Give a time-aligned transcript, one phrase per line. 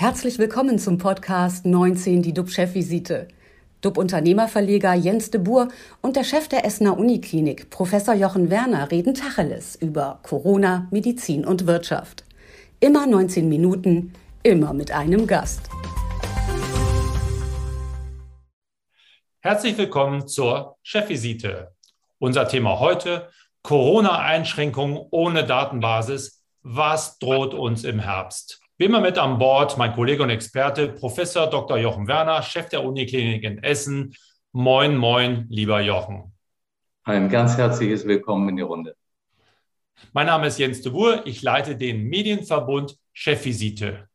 [0.00, 3.26] Herzlich willkommen zum Podcast 19, die DUB-Chefvisite.
[3.80, 5.70] DUB-Unternehmerverleger Jens de Boer
[6.02, 11.66] und der Chef der Essener Uniklinik, Professor Jochen Werner, reden Tacheles über Corona, Medizin und
[11.66, 12.22] Wirtschaft.
[12.78, 14.12] Immer 19 Minuten,
[14.44, 15.68] immer mit einem Gast.
[19.40, 21.72] Herzlich willkommen zur Chefvisite.
[22.20, 23.30] Unser Thema heute:
[23.62, 26.44] Corona-Einschränkungen ohne Datenbasis.
[26.62, 28.60] Was droht uns im Herbst?
[28.80, 31.78] Wie immer mit an Bord mein Kollege und Experte, Professor Dr.
[31.78, 34.14] Jochen Werner, Chef der Uniklinik in Essen.
[34.52, 36.32] Moin, moin, lieber Jochen.
[37.02, 38.94] Ein ganz herzliches Willkommen in die Runde.
[40.12, 41.22] Mein Name ist Jens de Boer.
[41.26, 44.08] Ich leite den Medienverbund Chefvisite.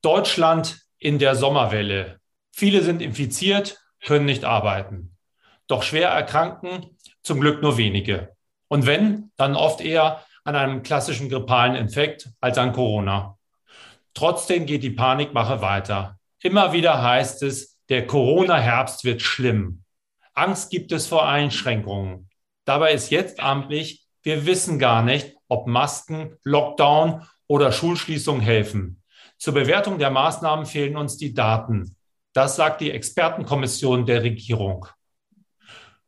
[0.00, 2.20] Deutschland in der Sommerwelle.
[2.52, 5.16] Viele sind infiziert, können nicht arbeiten.
[5.66, 8.36] Doch schwer erkranken zum Glück nur wenige.
[8.68, 13.38] Und wenn, dann oft eher an einem klassischen grippalen Infekt als an Corona.
[14.14, 16.18] Trotzdem geht die Panikmache weiter.
[16.42, 19.84] Immer wieder heißt es, der Corona-Herbst wird schlimm.
[20.34, 22.28] Angst gibt es vor Einschränkungen.
[22.64, 29.02] Dabei ist jetzt amtlich, wir wissen gar nicht, ob Masken, Lockdown oder Schulschließung helfen.
[29.36, 31.96] Zur Bewertung der Maßnahmen fehlen uns die Daten.
[32.32, 34.86] Das sagt die Expertenkommission der Regierung.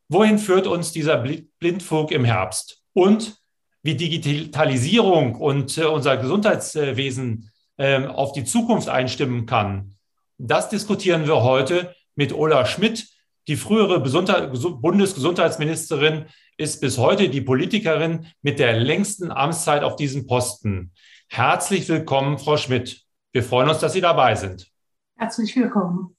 [0.08, 2.83] Wohin führt uns dieser Blindflug im Herbst?
[2.92, 3.36] Und
[3.83, 9.97] wie Digitalisierung und äh, unser Gesundheitswesen ähm, auf die Zukunft einstimmen kann.
[10.39, 13.08] Das diskutieren wir heute mit Ola Schmidt.
[13.47, 20.92] Die frühere Bundesgesundheitsministerin ist bis heute die Politikerin mit der längsten Amtszeit auf diesem Posten.
[21.28, 23.02] Herzlich willkommen, Frau Schmidt.
[23.33, 24.69] Wir freuen uns, dass Sie dabei sind.
[25.17, 26.17] Herzlich willkommen.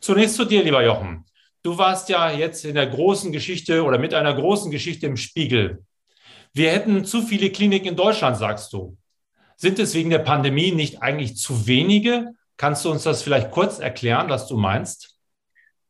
[0.00, 1.24] Zunächst zu dir, lieber Jochen.
[1.62, 5.84] Du warst ja jetzt in der großen Geschichte oder mit einer großen Geschichte im Spiegel.
[6.52, 8.96] Wir hätten zu viele Kliniken in Deutschland, sagst du.
[9.62, 12.34] Sind es wegen der Pandemie nicht eigentlich zu wenige?
[12.56, 15.20] Kannst du uns das vielleicht kurz erklären, was du meinst?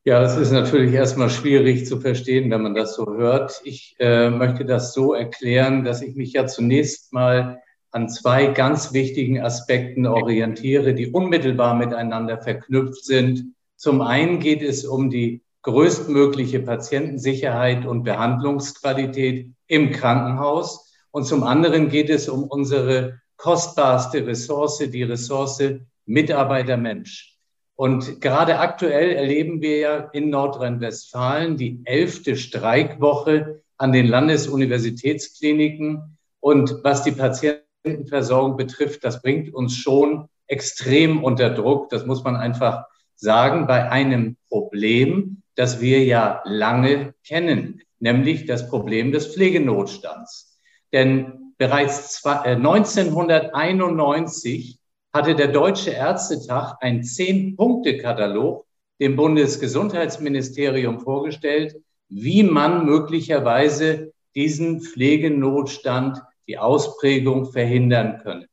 [0.03, 3.61] Ja, das ist natürlich erstmal schwierig zu verstehen, wenn man das so hört.
[3.63, 8.93] Ich äh, möchte das so erklären, dass ich mich ja zunächst mal an zwei ganz
[8.93, 13.55] wichtigen Aspekten orientiere, die unmittelbar miteinander verknüpft sind.
[13.75, 20.93] Zum einen geht es um die größtmögliche Patientensicherheit und Behandlungsqualität im Krankenhaus.
[21.09, 25.61] Und zum anderen geht es um unsere kostbarste Ressource, die Ressource
[26.05, 27.37] Mitarbeiter Mensch.
[27.75, 36.17] Und gerade aktuell erleben wir ja in Nordrhein-Westfalen die elfte Streikwoche an den Landesuniversitätskliniken.
[36.39, 41.89] Und was die Patientenversorgung betrifft, das bringt uns schon extrem unter Druck.
[41.89, 42.85] Das muss man einfach
[43.17, 50.57] sagen, bei einem Problem, das wir ja lange kennen, nämlich das Problem des Pflegenotstands.
[50.93, 54.77] Denn Bereits 1991 äh,
[55.13, 58.65] hatte der Deutsche Ärztetag einen Zehn-Punkte-Katalog
[58.99, 61.75] dem Bundesgesundheitsministerium vorgestellt,
[62.09, 68.47] wie man möglicherweise diesen Pflegenotstand, die Ausprägung verhindern könne.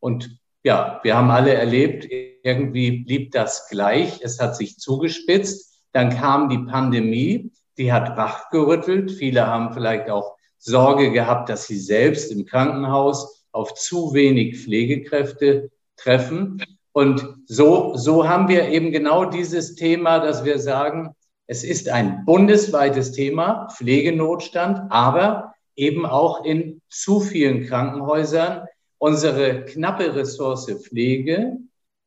[0.00, 2.06] Und ja, wir haben alle erlebt,
[2.42, 4.20] irgendwie blieb das gleich.
[4.22, 5.80] Es hat sich zugespitzt.
[5.92, 9.12] Dann kam die Pandemie, die hat wachgerüttelt.
[9.12, 15.70] Viele haben vielleicht auch Sorge gehabt, dass sie selbst im Krankenhaus auf zu wenig Pflegekräfte
[15.96, 16.62] treffen.
[16.92, 21.14] Und so, so haben wir eben genau dieses Thema, dass wir sagen,
[21.46, 28.66] es ist ein bundesweites Thema, Pflegenotstand, aber eben auch in zu vielen Krankenhäusern.
[28.98, 31.58] Unsere knappe Ressource Pflege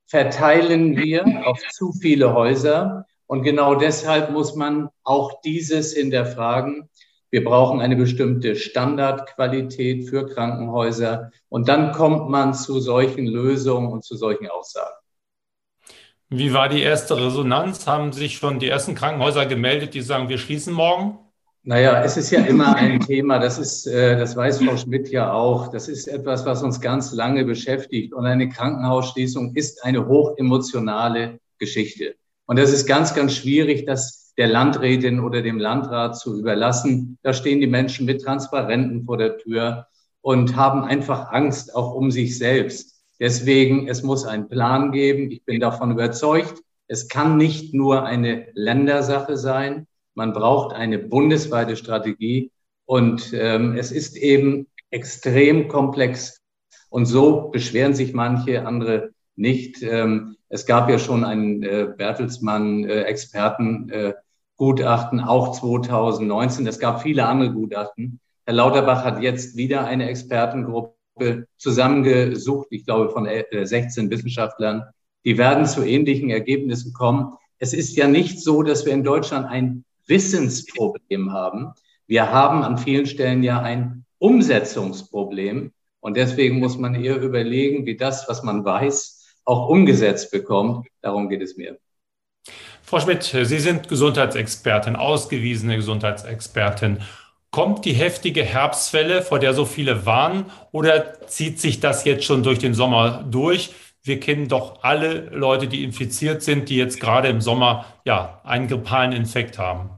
[0.08, 3.06] verteilen wir auf zu viele Häuser.
[3.28, 6.90] Und genau deshalb muss man auch dieses hinterfragen.
[7.32, 11.32] Wir brauchen eine bestimmte Standardqualität für Krankenhäuser.
[11.48, 14.96] Und dann kommt man zu solchen Lösungen und zu solchen Aussagen.
[16.30, 17.88] Wie war die erste Resonanz?
[17.88, 21.20] Haben sich schon die ersten Krankenhäuser gemeldet, die sagen, wir schließen morgen?
[21.64, 25.34] Naja, es ist ja immer ein Thema, das ist, äh, das weiß Frau Schmidt ja
[25.34, 25.70] auch.
[25.70, 28.14] Das ist etwas, was uns ganz lange beschäftigt.
[28.14, 32.16] Und eine Krankenhausschließung ist eine hochemotionale Geschichte.
[32.46, 37.18] Und das ist ganz, ganz schwierig, das der Landrätin oder dem Landrat zu überlassen.
[37.24, 39.88] Da stehen die Menschen mit Transparenten vor der Tür
[40.22, 43.04] und haben einfach Angst auch um sich selbst.
[43.20, 45.30] Deswegen, es muss einen Plan geben.
[45.30, 49.88] Ich bin davon überzeugt, es kann nicht nur eine Ländersache sein.
[50.16, 52.52] Man braucht eine bundesweite Strategie.
[52.86, 56.42] Und ähm, es ist eben extrem komplex.
[56.90, 59.84] Und so beschweren sich manche, andere nicht.
[59.84, 64.14] Ähm, es gab ja schon einen äh, Bertelsmann-Experten, äh, äh,
[64.60, 66.68] Gutachten, auch 2019.
[66.68, 68.20] Es gab viele andere Gutachten.
[68.46, 74.84] Herr Lauterbach hat jetzt wieder eine Expertengruppe zusammengesucht, ich glaube von 16 Wissenschaftlern.
[75.24, 77.34] Die werden zu ähnlichen Ergebnissen kommen.
[77.58, 81.72] Es ist ja nicht so, dass wir in Deutschland ein Wissensproblem haben.
[82.06, 85.72] Wir haben an vielen Stellen ja ein Umsetzungsproblem.
[86.02, 90.88] Und deswegen muss man eher überlegen, wie das, was man weiß, auch umgesetzt bekommt.
[91.02, 91.78] Darum geht es mir.
[92.90, 96.98] Frau Schmidt, Sie sind Gesundheitsexpertin, ausgewiesene Gesundheitsexpertin.
[97.52, 102.42] Kommt die heftige Herbstwelle, vor der so viele warnen, oder zieht sich das jetzt schon
[102.42, 103.76] durch den Sommer durch?
[104.02, 108.68] Wir kennen doch alle Leute, die infiziert sind, die jetzt gerade im Sommer ja einen
[108.68, 109.92] grippalen Infekt haben.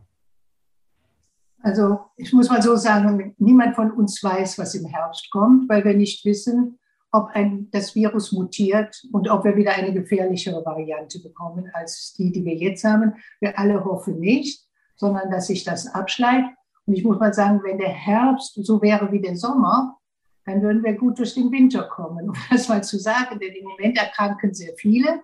[1.64, 5.86] Also ich muss mal so sagen, niemand von uns weiß, was im Herbst kommt, weil
[5.86, 6.78] wir nicht wissen,
[7.12, 12.32] ob ein, das Virus mutiert und ob wir wieder eine gefährlichere Variante bekommen als die,
[12.32, 13.16] die wir jetzt haben.
[13.40, 14.66] Wir alle hoffen nicht,
[14.96, 16.50] sondern dass sich das abschleift.
[16.86, 19.98] Und ich muss mal sagen, wenn der Herbst so wäre wie der Sommer,
[20.46, 23.40] dann würden wir gut durch den Winter kommen, um das mal zu sagen.
[23.40, 25.22] Denn im Moment erkranken sehr viele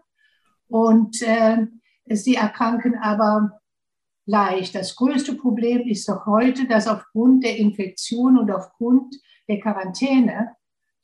[0.67, 1.67] und äh,
[2.09, 3.61] sie erkranken aber
[4.25, 4.75] leicht.
[4.75, 9.15] Das größte Problem ist doch heute, dass aufgrund der Infektion und aufgrund
[9.47, 10.56] der Quarantäne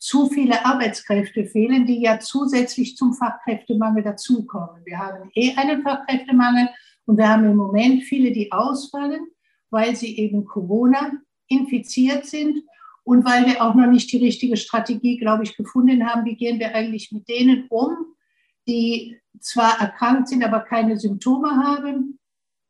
[0.03, 4.81] zu viele Arbeitskräfte fehlen, die ja zusätzlich zum Fachkräftemangel dazukommen.
[4.83, 6.67] Wir haben eh einen Fachkräftemangel
[7.05, 9.21] und wir haben im Moment viele, die ausfallen,
[9.69, 11.13] weil sie eben Corona
[11.47, 12.63] infiziert sind
[13.05, 16.59] und weil wir auch noch nicht die richtige Strategie, glaube ich, gefunden haben, wie gehen
[16.59, 17.95] wir eigentlich mit denen um,
[18.67, 22.19] die zwar erkrankt sind, aber keine Symptome haben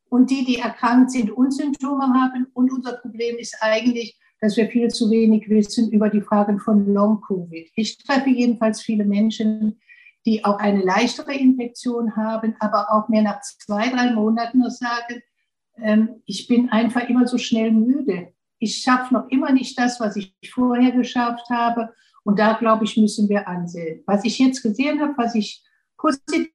[0.07, 2.45] und die, die erkrankt sind und Symptome haben.
[2.53, 6.93] Und unser Problem ist eigentlich, dass wir viel zu wenig wissen über die Fragen von
[6.93, 7.71] Long-Covid.
[7.77, 9.79] Ich treffe jedenfalls viele Menschen,
[10.25, 15.21] die auch eine leichtere Infektion haben, aber auch mehr nach zwei, drei Monaten nur sagen,
[15.77, 18.33] ähm, ich bin einfach immer so schnell müde.
[18.59, 21.93] Ich schaffe noch immer nicht das, was ich vorher geschafft habe.
[22.25, 24.03] Und da, glaube ich, müssen wir ansehen.
[24.07, 25.63] Was ich jetzt gesehen habe, was ich
[25.97, 26.49] positiv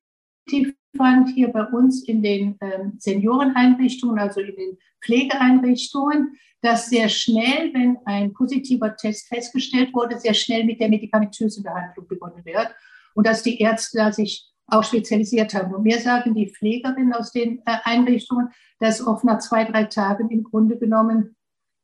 [0.96, 7.72] fand hier bei uns in den ähm, Senioreneinrichtungen, also in den Pflegeeinrichtungen, dass sehr schnell,
[7.72, 12.74] wenn ein positiver Test festgestellt wurde, sehr schnell mit der medikamentösen Behandlung begonnen wird
[13.14, 15.74] und dass die Ärzte da sich auch spezialisiert haben.
[15.74, 18.48] Und mir sagen die Pflegerinnen aus den äh, Einrichtungen,
[18.80, 21.36] dass oft nach zwei, drei Tagen im Grunde genommen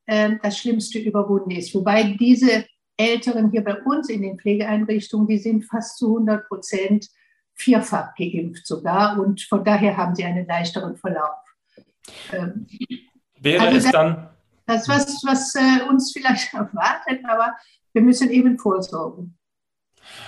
[0.06, 1.74] äh, das Schlimmste überwunden ist.
[1.74, 7.08] Wobei diese Älteren hier bei uns in den Pflegeeinrichtungen, die sind fast zu 100 Prozent
[7.54, 11.36] vierfach geimpft sogar und von daher haben sie einen leichteren Verlauf.
[12.32, 12.66] Ähm,
[13.40, 14.28] Wäre also es dann.
[14.66, 17.54] Das, was, was äh, uns vielleicht erwartet, aber
[17.92, 19.36] wir müssen eben vorsorgen.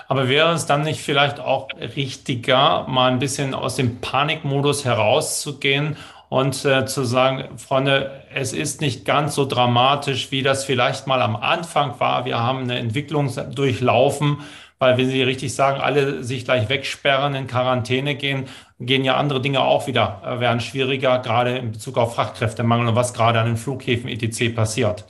[0.08, 5.96] Aber wäre es dann nicht vielleicht auch richtiger, mal ein bisschen aus dem Panikmodus herauszugehen
[6.28, 11.22] und äh, zu sagen, Freunde, es ist nicht ganz so dramatisch, wie das vielleicht mal
[11.22, 12.24] am Anfang war.
[12.24, 14.38] Wir haben eine Entwicklung durchlaufen,
[14.78, 18.46] weil wenn Sie richtig sagen, alle sich gleich wegsperren, in Quarantäne gehen,
[18.78, 22.96] gehen ja andere Dinge auch wieder, äh, werden schwieriger, gerade in Bezug auf Fachkräftemangel und
[22.96, 24.54] was gerade an den Flughäfen etc.
[24.54, 25.04] passiert.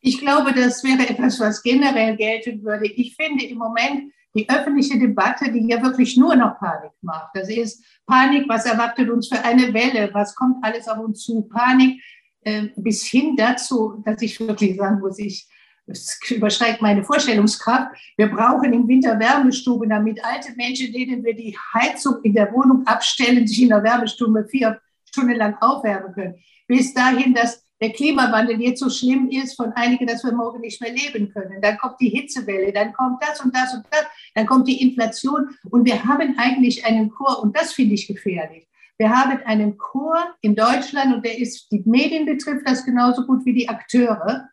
[0.00, 2.86] Ich glaube, das wäre etwas, was generell gelten würde.
[2.86, 7.30] Ich finde im Moment die öffentliche Debatte, die ja wirklich nur noch Panik macht.
[7.34, 11.42] Das ist Panik, was erwartet uns für eine Welle, was kommt alles auf uns zu,
[11.42, 12.02] Panik,
[12.42, 15.48] äh, bis hin dazu, dass ich wirklich sagen muss, ich
[15.86, 17.96] das übersteigt meine Vorstellungskraft.
[18.16, 22.86] Wir brauchen im Winter Wärmestuben, damit alte Menschen, denen wir die Heizung in der Wohnung
[22.86, 26.34] abstellen, sich in der Wärmestube vier Stunden lang aufwärmen können.
[26.66, 30.80] Bis dahin, dass der Klimawandel jetzt so schlimm ist von einigen, dass wir morgen nicht
[30.80, 31.60] mehr leben können.
[31.60, 35.50] Dann kommt die Hitzewelle, dann kommt das und das und das, dann kommt die Inflation.
[35.70, 38.66] Und wir haben eigentlich einen Chor, und das finde ich gefährlich.
[38.98, 43.44] Wir haben einen Chor in Deutschland und der ist, die Medien betrifft das genauso gut
[43.44, 44.48] wie die Akteure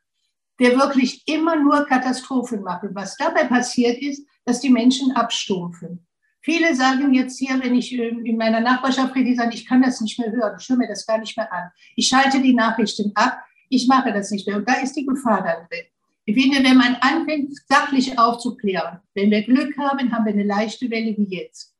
[0.63, 2.89] der wirklich immer nur Katastrophen machen.
[2.93, 6.07] Was dabei passiert ist, dass die Menschen abstumpfen.
[6.39, 9.81] Viele sagen jetzt hier, wenn ich ähm, in meiner Nachbarschaft rede, die sagen, ich kann
[9.81, 11.69] das nicht mehr hören, ich höre mir das gar nicht mehr an.
[11.97, 14.55] Ich schalte die Nachrichten ab, ich mache das nicht mehr.
[14.57, 15.85] Und da ist die Gefahr dann drin.
[16.25, 20.89] Ich finde, wenn man anfängt, sachlich aufzuklären, wenn wir Glück haben, haben wir eine leichte
[20.89, 21.75] Welle wie jetzt.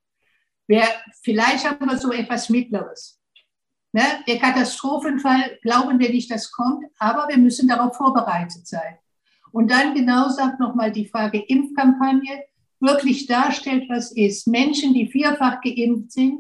[0.68, 0.88] Wer,
[1.22, 3.22] vielleicht haben wir so etwas Mittleres.
[3.94, 4.04] Ne?
[4.28, 8.98] Der Katastrophenfall glauben wir nicht, das kommt, aber wir müssen darauf vorbereitet sein.
[9.52, 12.44] Und dann genau sagt nochmal die Frage Impfkampagne,
[12.80, 14.48] wirklich darstellt, was ist.
[14.48, 16.40] Menschen, die vierfach geimpft sind,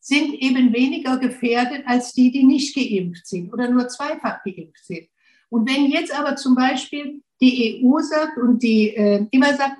[0.00, 5.08] sind eben weniger gefährdet als die, die nicht geimpft sind oder nur zweifach geimpft sind.
[5.50, 9.76] Und wenn jetzt aber zum Beispiel die EU sagt und die äh, immer sagt,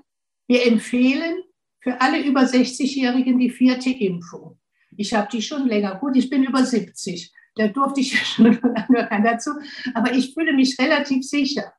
[0.47, 1.43] wir empfehlen
[1.81, 4.59] für alle über 60-Jährigen die vierte Impfung,
[4.99, 5.95] ich habe die schon länger.
[5.95, 7.33] Gut, ich bin über 70.
[7.55, 9.53] Da durfte ich schon lange dazu.
[9.95, 11.73] Aber ich fühle mich relativ sicher.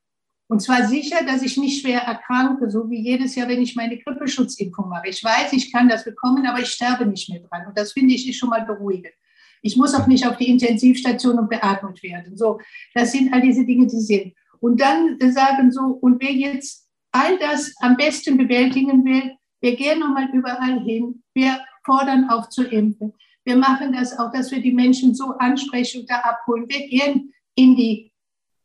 [0.48, 4.00] Und zwar sicher, dass ich nicht schwer erkranke, so wie jedes Jahr, wenn ich meine
[4.00, 5.10] Grippeschutzimpfung mache.
[5.10, 7.68] Ich weiß, ich kann das bekommen, aber ich sterbe nicht mehr dran.
[7.68, 9.14] Und das finde ich ist schon mal beruhigend.
[9.62, 12.36] Ich muss auch nicht auf die Intensivstation und beatmet werden.
[12.38, 12.60] So,
[12.96, 14.34] das sind all diese Dinge, die sind.
[14.62, 20.00] Und dann sagen so, und wer jetzt all das am besten bewältigen will, wir gehen
[20.00, 21.22] nochmal überall hin.
[21.34, 21.60] Wir
[21.90, 23.14] fordern auf zu impfen.
[23.44, 26.66] Wir machen das auch, dass wir die Menschen so ansprechen und da abholen.
[26.68, 28.12] Wir gehen in die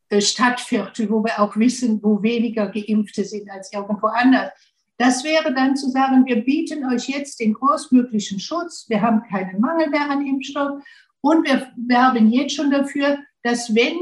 [0.09, 4.51] äh, Stadtviertel, wo wir auch wissen, wo weniger Geimpfte sind als irgendwo anders.
[4.97, 9.59] Das wäre dann zu sagen, wir bieten euch jetzt den großmöglichen Schutz, wir haben keinen
[9.59, 10.83] Mangel mehr an Impfstoff
[11.21, 13.97] und wir werben jetzt schon dafür, dass wenn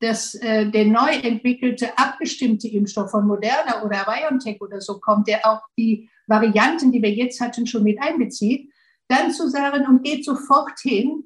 [0.00, 5.44] das, äh, der neu entwickelte, abgestimmte Impfstoff von Moderna oder BioNTech oder so kommt, der
[5.46, 8.70] auch die Varianten, die wir jetzt hatten, schon mit einbezieht,
[9.08, 11.24] dann zu sagen, und geht sofort hin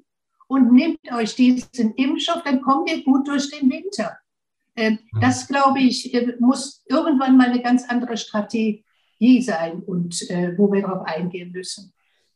[0.49, 4.17] und nehmt euch diesen Impfstoff, dann kommt ihr gut durch den Winter.
[4.77, 5.21] Ähm, mhm.
[5.21, 8.85] Das, glaube ich, äh, muss irgendwann mal eine ganz andere Strategie
[9.43, 11.93] sein und äh, wo wir darauf eingehen müssen.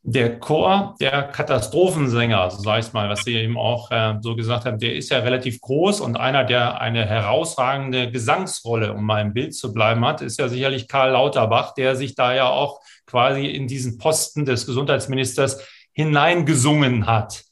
[0.08, 4.64] Der Chor der Katastrophensänger, so sage ich mal, was Sie eben auch äh, so gesagt
[4.64, 9.32] haben, der ist ja relativ groß und einer, der eine herausragende Gesangsrolle, um mal im
[9.32, 13.46] Bild zu bleiben hat, ist ja sicherlich Karl Lauterbach, der sich da ja auch quasi
[13.46, 17.42] in diesen Posten des Gesundheitsministers hineingesungen hat.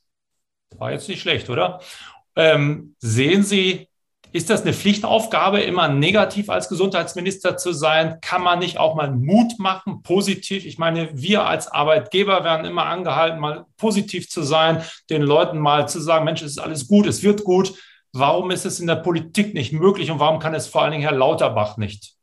[0.78, 1.80] War jetzt nicht schlecht, oder?
[2.36, 3.88] Ähm, sehen Sie,
[4.34, 8.18] ist das eine Pflichtaufgabe, immer negativ als Gesundheitsminister zu sein?
[8.20, 10.66] Kann man nicht auch mal Mut machen, positiv?
[10.66, 15.88] Ich meine, wir als Arbeitgeber werden immer angehalten, mal positiv zu sein, den Leuten mal
[15.88, 17.74] zu sagen, Mensch, es ist alles gut, es wird gut.
[18.12, 21.04] Warum ist es in der Politik nicht möglich und warum kann es vor allen Dingen
[21.04, 22.14] Herr Lauterbach nicht?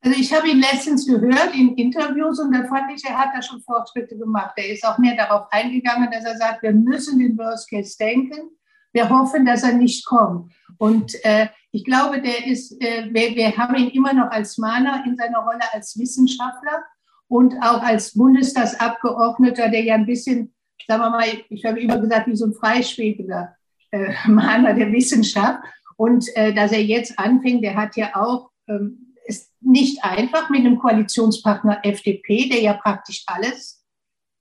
[0.00, 3.42] Also ich habe ihn letztens gehört in Interviews und da fand ich, er hat da
[3.42, 4.54] schon Fortschritte gemacht.
[4.56, 8.48] Er ist auch mehr darauf eingegangen, dass er sagt, wir müssen den Worst Case denken.
[8.94, 10.52] Wir hoffen, dass er nicht kommt.
[10.78, 15.04] Und äh, ich glaube, der ist, äh, wir, wir haben ihn immer noch als Mahner
[15.06, 16.84] in seiner Rolle als Wissenschaftler
[17.28, 20.54] und auch als Bundestagsabgeordneter, der ja ein bisschen,
[20.86, 23.56] sagen wir mal, ich habe immer gesagt, wie so ein freischwebender
[23.90, 25.60] äh, Mahner der Wissenschaft.
[25.96, 30.60] Und äh, dass er jetzt anfängt, der hat ja auch ähm, ist nicht einfach mit
[30.60, 33.84] einem Koalitionspartner FDP, der ja praktisch alles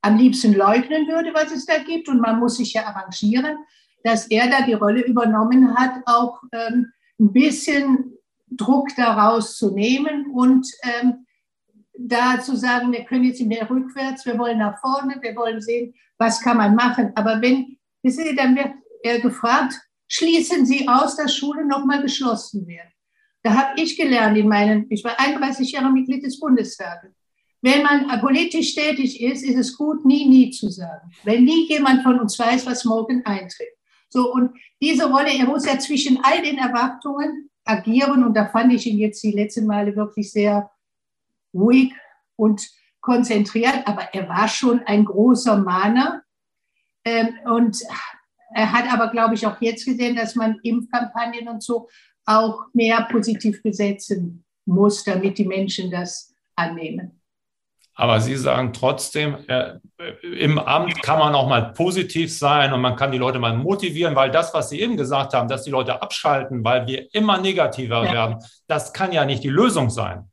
[0.01, 2.09] am liebsten leugnen würde, was es da gibt.
[2.09, 3.57] Und man muss sich ja arrangieren,
[4.03, 8.13] dass er da die Rolle übernommen hat, auch ähm, ein bisschen
[8.47, 11.25] Druck daraus zu nehmen und ähm,
[11.97, 15.61] da zu sagen, wir können jetzt nicht mehr rückwärts, wir wollen nach vorne, wir wollen
[15.61, 17.11] sehen, was kann man machen.
[17.15, 19.75] Aber wenn, wissen Sie, dann wird er gefragt,
[20.07, 22.91] schließen Sie aus, dass Schulen nochmal geschlossen werden.
[23.43, 27.11] Da habe ich gelernt in meinen, ich war 31 Jahre Mitglied des Bundestages.
[27.61, 31.11] Wenn man politisch tätig ist, ist es gut, nie, nie zu sagen.
[31.23, 33.69] Wenn nie jemand von uns weiß, was morgen eintritt.
[34.13, 38.23] So, und diese Rolle, er muss ja zwischen all den Erwartungen agieren.
[38.23, 40.69] Und da fand ich ihn jetzt die letzten Male wirklich sehr
[41.51, 41.91] ruhig
[42.35, 42.61] und
[43.01, 43.87] konzentriert.
[43.87, 46.21] Aber er war schon ein großer Mahner.
[47.03, 47.81] Ähm, und
[48.53, 51.89] er hat aber, glaube ich, auch jetzt gesehen, dass man Impfkampagnen und so
[52.27, 57.19] auch mehr positiv besetzen muss, damit die Menschen das annehmen.
[57.95, 59.73] Aber Sie sagen trotzdem, äh,
[60.21, 64.15] im Amt kann man auch mal positiv sein und man kann die Leute mal motivieren,
[64.15, 68.03] weil das, was Sie eben gesagt haben, dass die Leute abschalten, weil wir immer negativer
[68.05, 68.11] ja.
[68.11, 70.27] werden, das kann ja nicht die Lösung sein.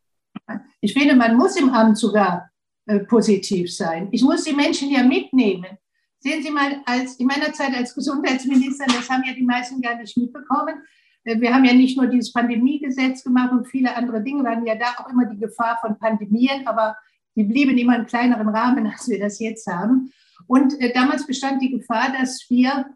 [0.81, 2.50] Ich finde, man muss im Amt sogar
[2.87, 4.09] äh, positiv sein.
[4.11, 5.76] Ich muss die Menschen ja mitnehmen.
[6.19, 9.97] Sehen Sie mal, als in meiner Zeit als Gesundheitsminister, das haben ja die meisten gar
[9.97, 10.83] nicht mitbekommen,
[11.25, 14.43] äh, wir haben ja nicht nur dieses Pandemiegesetz gemacht und viele andere Dinge.
[14.43, 16.97] Wir hatten ja da auch immer die Gefahr von Pandemien, aber
[17.37, 20.13] die blieben immer in kleineren Rahmen, als wir das jetzt haben.
[20.47, 22.87] Und äh, damals bestand die Gefahr, dass wir,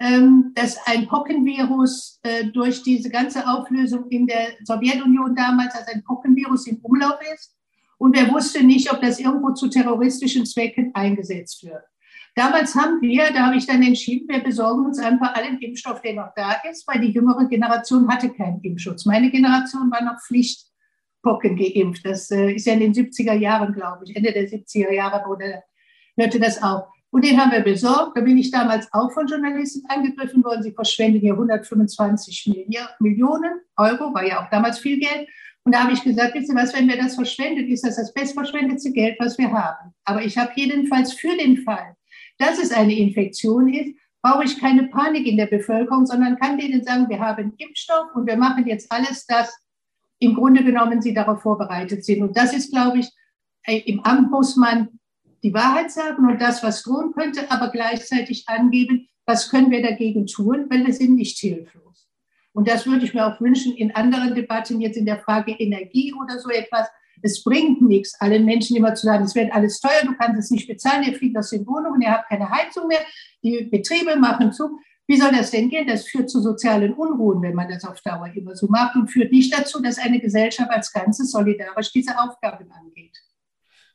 [0.00, 6.02] ähm, dass ein Pockenvirus äh, durch diese ganze Auflösung in der Sowjetunion damals als ein
[6.02, 7.54] Pockenvirus im Umlauf ist.
[7.98, 11.84] Und wer wusste nicht, ob das irgendwo zu terroristischen Zwecken eingesetzt wird.
[12.34, 16.14] Damals haben wir, da habe ich dann entschieden, wir besorgen uns einfach allen Impfstoff, der
[16.14, 19.06] noch da ist, weil die jüngere Generation hatte keinen Impfschutz.
[19.06, 20.18] Meine Generation war noch
[21.24, 22.04] Pflichtpocken geimpft.
[22.04, 25.62] Das äh, ist ja in den 70er Jahren, glaube ich, Ende der 70er Jahre wurde,
[26.16, 26.84] hörte das auf.
[27.10, 28.16] Und den haben wir besorgt.
[28.16, 30.62] Da bin ich damals auch von Journalisten angegriffen worden.
[30.62, 32.66] Sie verschwenden hier 125
[32.98, 35.28] Millionen Euro, war ja auch damals viel Geld.
[35.62, 38.12] Und da habe ich gesagt, wisst ihr was, wenn wir das verschwendet, ist das das
[38.12, 39.94] bestverschwendete Geld, was wir haben.
[40.04, 41.96] Aber ich habe jedenfalls für den Fall,
[42.38, 46.82] dass es eine Infektion ist, brauche ich keine Panik in der Bevölkerung, sondern kann denen
[46.82, 49.54] sagen, wir haben Impfstoff und wir machen jetzt alles, dass
[50.24, 52.22] im Grunde genommen sie darauf vorbereitet sind.
[52.22, 53.08] Und das ist, glaube ich,
[53.64, 54.88] äh, im Amt muss man
[55.42, 60.26] die Wahrheit sagen und das, was drohen könnte, aber gleichzeitig angeben, was können wir dagegen
[60.26, 62.08] tun, weil wir sind nicht hilflos.
[62.52, 66.14] Und das würde ich mir auch wünschen in anderen Debatten, jetzt in der Frage Energie
[66.14, 66.88] oder so etwas.
[67.20, 70.50] Es bringt nichts, allen Menschen immer zu sagen, es wird alles teuer, du kannst es
[70.50, 73.00] nicht bezahlen, ihr fliegt aus den Wohnungen, ihr habt keine Heizung mehr,
[73.42, 74.78] die Betriebe machen zu.
[75.06, 75.86] Wie soll das denn gehen?
[75.86, 79.32] Das führt zu sozialen Unruhen, wenn man das auf Dauer immer so macht und führt
[79.32, 83.18] nicht dazu, dass eine Gesellschaft als Ganzes solidarisch diese Aufgaben angeht.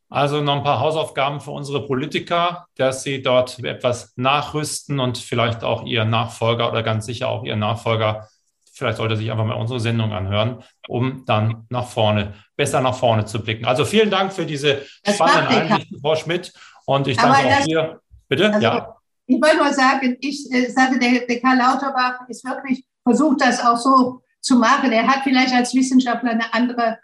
[0.10, 5.64] Also noch ein paar Hausaufgaben für unsere Politiker, dass sie dort etwas nachrüsten und vielleicht
[5.64, 8.28] auch ihr Nachfolger oder ganz sicher auch ihr Nachfolger,
[8.74, 13.26] vielleicht sollte sich einfach mal unsere Sendung anhören, um dann nach vorne, besser nach vorne
[13.26, 13.66] zu blicken.
[13.66, 16.54] Also vielen Dank für diese das spannenden Einsichten, Frau Schmidt.
[16.86, 18.02] Und ich danke auch dir.
[18.28, 18.52] Bitte?
[18.52, 18.99] Also, ja.
[19.30, 23.64] Ich wollte nur sagen, ich äh, sagte, der, der Karl Lauterbach ist wirklich versucht, das
[23.64, 24.92] auch so zu machen.
[24.92, 26.98] Er hat vielleicht als Wissenschaftler eine andere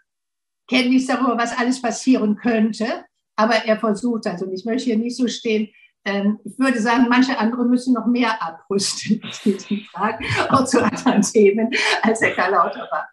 [0.68, 3.06] Kenntnis darüber, was alles passieren könnte.
[3.36, 5.70] Aber er versucht also, ich möchte hier nicht so stehen,
[6.04, 11.22] ähm, ich würde sagen, manche andere müssen noch mehr abrüsten diesen Fragen, auch zu anderen
[11.22, 11.70] Themen,
[12.02, 13.06] als der Karl Lauterbach.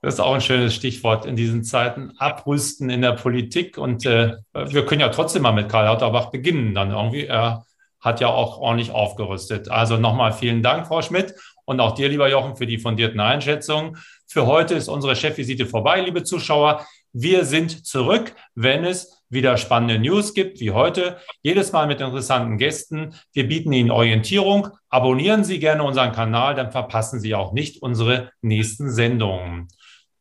[0.00, 2.12] Das ist auch ein schönes Stichwort in diesen Zeiten.
[2.16, 3.76] Abrüsten in der Politik.
[3.76, 6.74] Und äh, wir können ja trotzdem mal mit Karl Lauterbach beginnen.
[6.74, 7.26] Dann irgendwie.
[7.26, 7.66] Er
[8.00, 9.70] hat ja auch ordentlich aufgerüstet.
[9.70, 11.34] Also nochmal vielen Dank, Frau Schmidt.
[11.64, 13.98] Und auch dir, lieber Jochen, für die fundierten Einschätzungen.
[14.26, 16.86] Für heute ist unsere Chefvisite vorbei, liebe Zuschauer.
[17.12, 21.18] Wir sind zurück, wenn es wieder spannende News gibt, wie heute.
[21.42, 23.14] Jedes Mal mit interessanten Gästen.
[23.32, 24.68] Wir bieten Ihnen Orientierung.
[24.88, 29.68] Abonnieren Sie gerne unseren Kanal, dann verpassen Sie auch nicht unsere nächsten Sendungen.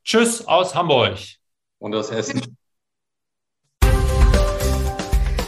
[0.04, 1.18] Tschüss aus Hamburg.
[1.80, 2.57] Und aus Hessen.